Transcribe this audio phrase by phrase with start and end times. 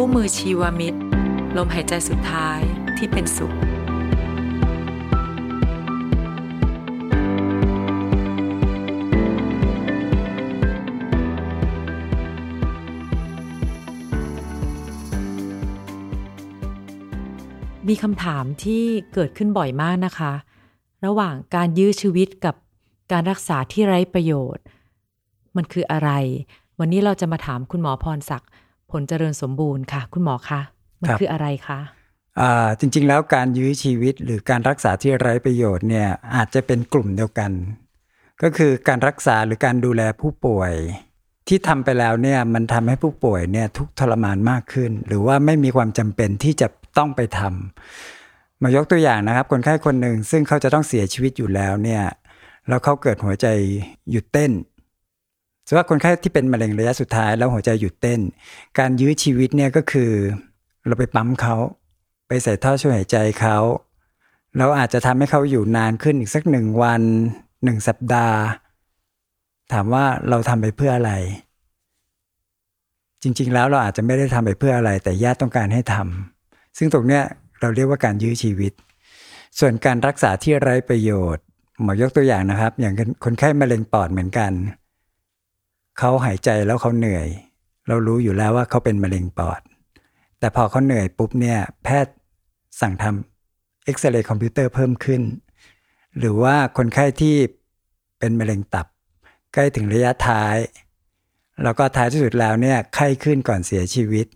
[0.00, 0.98] คู่มือชีวมิตร
[1.56, 2.60] ลมหายใจสุดท้าย
[2.96, 3.52] ที่เป็นสุข
[17.88, 18.84] มีคำถามที่
[19.14, 20.32] เกิดขึ้นบ่อยมากนะคะ
[21.06, 22.54] ระหว่างการยื้อชีวิตกับ
[23.12, 24.64] การรักษาที่ไร้ประโยชน์
[25.56, 26.10] มันคืออะไร
[26.78, 28.50] วันนี้เราจะมาถามคุณหมอพรศักดิ์
[28.90, 30.60] ผลเจริญสมบูรณ์ค่ะ คุณหมอคะ
[31.02, 31.80] มันคืออะไรคะ
[32.40, 37.52] อ่าจริง ๆ แล้วการยื้อชีวิตหรือการรักษาที่ไร้ประโยชน์เนี่ยอาจจะเป็นกลุ่มเดียวกัน
[38.42, 40.72] ก็คือการรักษาหรือการดูแลผู้ป่วย
[41.48, 52.02] ที่ทำไปแล้วเนี่ยมันทำให้ผู้ป่วยเนี่ยทุกข์ทรมานมากขึ้น หรือว่าไม่มีความจำเป็นที่จะต้องไปทำมายกตัวอย่างนะครับ คนไข้คนหนึ่งซึ่งเขาจะต้องเสียชีวิตอยู่แล้วเนี่ย
[52.68, 53.46] แล้วเขาเกิดหัวใจ
[54.10, 54.50] หยุดเต้น
[55.68, 58.20] สมมติว่าคนไข้ที่เป็นมะเร็งระยะสุดท้ายแล้วหัวใจหยุดเต้น
[58.78, 60.10] การยื้อชีวิตเนี่ยก็คือ
[60.86, 61.56] เราไปปั๊มเขา
[62.28, 63.58] ไปใส่ท่อช่วยหายใจเขา
[64.58, 67.02] เราอาจจะทำให้เขาอยู่นานขึ้นอีกสักหนึ่งวัน
[67.64, 68.38] หนึ่งสัปดาห์
[69.72, 71.12] ถามว่าเราทำไปเพื่ออะไร
[73.22, 77.22] จริง ๆ แล้วเราอาจจะไม่ได้ทำไปเพื่ออะไร แต่ญาติต้องการให้ทำซึ่งตรงเนี้ย
[77.60, 78.72] เราเรียกว่าการยื้อชีวิต
[79.58, 81.44] ส่วนการรักษาที่ไร้ประโยชน์
[81.82, 82.94] หมอยกตัวอย่างนะครับ อย่าง
[83.24, 84.52] คนไข้มะเร็งปอดเหมือนกัน
[85.98, 87.28] เขาหายใจแล้วเขาเหนื่อย
[87.88, 89.60] เรารู้อยู่แล้วว่าเขาเป็นมะเร็งปอด
[90.38, 92.14] แต่พอเขาเหนื่อยปุ๊บเนี่ยแพทย์
[92.80, 95.22] สั่งทำเอ็กซเรย์คอมพิวเตอร์เพิ่มขึ้น
[96.18, 97.36] หรือว่าคนไข้ที่
[98.18, 98.86] เป็นมะเร็งตับ
[99.54, 100.56] ใกล้ถึงระยะท้าย
[101.62, 104.26] แล้วก็ท้ายที่สุดแล้วเนี่ยไข้ขึ้นก่อนเสียชีวิต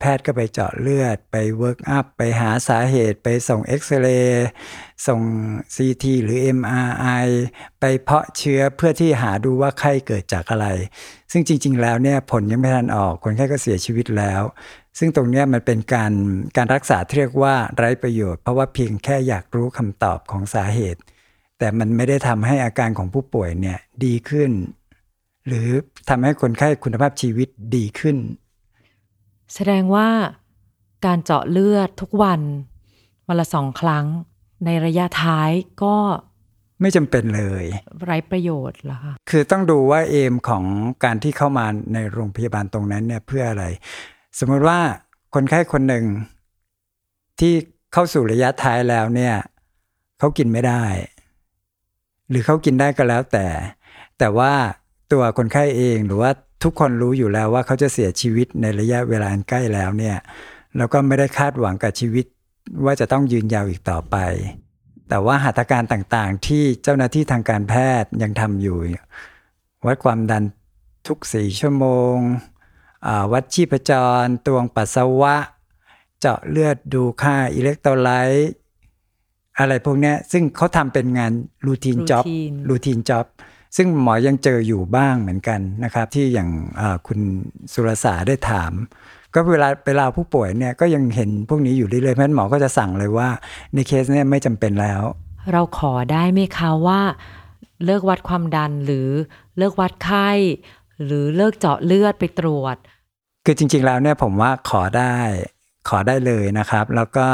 [0.00, 4.48] แพทย์ก็ไปเจาะเลือดไป work up ไปหาสาเหตุ ไปส่งเอ็กซเรย์
[5.06, 5.20] ส่ง
[5.74, 7.26] CT หรือ MRI
[7.80, 10.66] ไปเพาะเชื้อเพื่อที่หาดูว่าไข้เกิดจากอะไร
[11.32, 14.42] ซึ่งจริง ๆ แล้วเนี่ยผลยังไม่ทันออก คนไข้ก็เสียชีวิตแล้ว
[14.98, 16.12] ซึ่งตรงนี้มันเป็นการ
[16.56, 21.00] การรักษาที่เรียกว่าไร้ประโยชน์ เพราะว่าเพียงแค่อยากรู้คำตอบของสาเหตุ
[21.58, 24.50] แต่มันไม่ได้ทำให้อาการของผู้ป่วยเนี่ยดีขึ้น
[25.46, 25.68] หรือ
[26.08, 28.16] ทำให้คนไข้คุณภาพชีวิตดีขึ้น
[29.54, 30.08] แสดงว่า
[31.06, 32.40] การเจาะเลือดทุกวัน
[33.28, 34.06] วันละสองครั้ง
[34.64, 35.50] ในระยะท้าย
[35.82, 35.96] ก็
[36.80, 37.64] ไม่จำเป็นเลย
[38.04, 40.64] ไร้ประโยชน์เหรอคะคือต้องดูว่าเอมของ
[41.04, 43.64] การที่เข้ามาในโรงพยาบาลตรงนั้นเนี่ยเพื่ออะไร
[44.38, 44.78] สมมติว่า
[45.34, 46.04] คนไข้คนหนึ่ง
[47.40, 47.54] ที่
[47.92, 49.34] เข้าสู่ระยะท้ายแล้วเนี่ย
[50.18, 50.84] เขากินไม่ได้
[52.28, 53.46] หรือเขากินได้ก็แล้วแต่
[54.18, 54.52] แต่ว่า
[55.12, 56.30] ตัวคนไข้เองหรือว่า
[56.62, 60.16] ทุกคนรู้อยู่แล้วว่าเขาจะเสียชีวิตในระยะเวลาอันใกล้แล้วเนี่ย
[60.76, 62.26] แล้วก็ไม่ได้คาดหวังกับชีวิต
[62.84, 64.16] ว่าจะต้องยืนยาวอีกต่อไป
[65.08, 68.76] แต่ว่าหัตถการต่างๆ ที่เจ้าหน้าที่ทางการแพทย์ยังทำอยู่
[69.86, 70.44] วัดความดัน
[71.06, 72.16] ทุกสี่ชั่วโมง
[73.06, 73.92] อ่าวัดชีพจ
[74.22, 75.36] ร ตวงปัสสาวะ
[76.20, 78.50] เจาะเลือดดูค่าอิเล็กโทรไลต์
[79.58, 81.32] อะไรพวกเนี้ยซึ่งเขาทำเป็นงาน
[81.66, 83.26] รูทีนจ็อบ routine รูทีนจ็อบ
[83.76, 86.48] ซึ่งหมอยังเจออยู่บ้างเหมือนกันนะครับ ที่อย่าง
[86.80, 87.20] อ่าคุณ
[87.72, 88.72] สุรสาได้ถาม
[89.34, 93.28] ก็เวลาไปลาผู้ป่วยเนี่ยก็ยังเห็นพวกนี้อยู่เรื่อยๆเพราะฉะนั้นหมอก็จะสั่งเลยว่า
[93.74, 95.02] ในเคสเนี่ยไม่จำเป็นแล้ว
[95.52, 97.00] เราขอได้ไหมคะว่า
[97.84, 99.08] เลิกวัดความดันหรือ
[99.58, 100.30] เลิกวัดไข้
[101.04, 102.76] หรือเลิกเจาะเลือดไปตรวจ
[103.44, 105.16] คือจริง ๆ แล้วเนี่ยผมว่าขอได้
[105.88, 107.28] ขอได้เลยนะครับ แล้วก็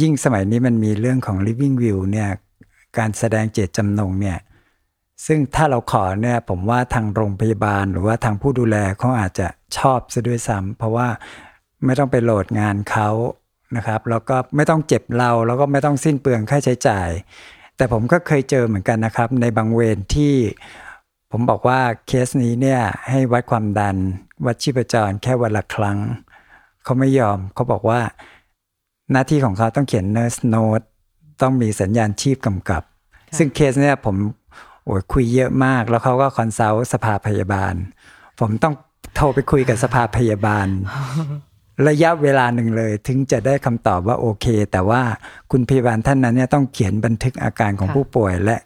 [0.00, 2.28] ยิ่งสมัยนี้มันมีเรื่องของ living will เนี่ย
[2.98, 4.38] การแสดงเจตจำนงเนี่ย
[5.26, 9.46] ซึ่งถ้าเราขอเนี่ยผมว่าทางโรงพยาบาลหรือว่าทางผู้ดูแลเขาอาจจะ
[9.78, 11.08] ชอบซะด้วยซ้ำเพราะว่า
[11.84, 13.08] ไม่ต้องไปโหลดงานเขา
[13.76, 17.08] นะครับแล้วก็ไม่ต้องเจ็บเราแล้วก็ไม่ต้องสิ้นเปลืองค่าใช้จ่าย
[17.76, 20.34] แต่ผมก็เคยเจอเหมือนกันนะครับ ในบางเวรที่
[21.32, 23.96] ผมบอกว่าเคสนี้เนี่ยให้วัดความดัน
[24.46, 25.98] วัดชีพจรแค่วันละครั้ง
[26.84, 28.00] เขาไม่ยอมเขาบอกว่า
[29.12, 30.86] หน้าที่ของเขาต้องเขียน nurse note
[31.42, 32.82] ต้องมีสัญญาณชีพกำกับ
[33.36, 34.16] ซึ่งเคสเนี่ยผม
[34.88, 37.74] โอ้ยคุยเยอะมาก แล้วเขาก็ consult สภาพยาบาล
[38.40, 38.74] ผมต้อง
[39.16, 40.68] โทรไปคุยกับสภาพยาบาล
[41.88, 45.02] ระยะเวลาหนึ่งเลย ถึงจะได้คำตอบว่าโอเค แต่ว่า
[45.50, 48.56] คุณพยาบาลท่านนั้นเนี่ยต้องเขียนบันทึกอาการของค่ะผู้ป่วยและ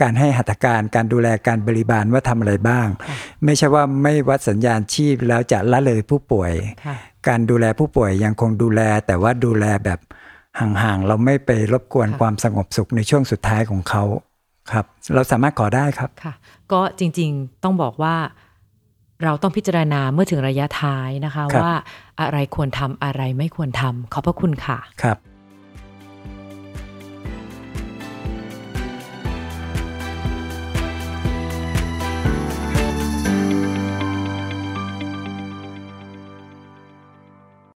[0.00, 2.86] การให้หัตถการการดูแลการบริบาลว่าทำอะไรบ้าง
[3.44, 6.52] ไม่ใช่ว่าไม่วัดสัญญาณชีพแล้วจะละเลยผู้ป่วย
[6.86, 6.96] ค่ะ
[7.28, 10.00] การดูแลผู้ป่วยยังคงดูแล แต่ว่าดูแลแบบ
[10.60, 14.04] ห่างๆเราไม่ไปรบกวนค่ะความสงบสุขในช่วงสุดท้ายของเขา
[14.70, 14.84] ครับ
[15.14, 16.34] เราสามารถขอได้ครับค่ะ
[16.72, 18.16] ก็จริงๆต้องบอกว่า
[19.24, 21.74] เราต้องพิจารณาเมื่อถึงระยะท้ายนะคะครับว่า
[22.20, 25.18] อะไรควรทำอะไรไม่ควรทำขอบพระคุณค่ะครับ